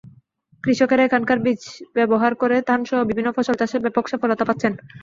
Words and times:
কৃষকেরা 0.63 1.03
এখানকার 1.05 1.37
বীজ 1.39 1.61
ব্যবহার 1.95 2.31
করে 2.41 2.55
ধানসহ 2.69 2.99
বিভিন্ন 3.09 3.29
ফসল 3.35 3.55
চাষে 3.59 3.77
ব্যাপক 3.83 4.05
সফলতা 4.11 4.43
পাচ্ছেন। 4.49 4.73